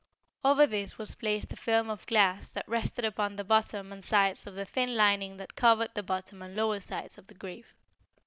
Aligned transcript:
Over 0.43 0.65
this 0.65 0.97
was 0.97 1.13
placed 1.13 1.53
a 1.53 1.55
film 1.55 1.87
of 1.91 2.07
glass 2.07 2.51
that 2.53 2.67
rested 2.67 3.05
upon 3.05 3.35
the 3.35 3.43
bottom 3.43 3.91
and 3.93 4.03
sides 4.03 4.47
of 4.47 4.55
the 4.55 4.65
thin 4.65 4.95
lining 4.95 5.37
that 5.37 5.53
covered 5.55 5.91
the 5.93 6.01
bottom 6.01 6.41
and 6.41 6.55
lower 6.55 6.79
sides 6.79 7.19
of 7.19 7.27
the 7.27 7.35
grave. 7.35 7.71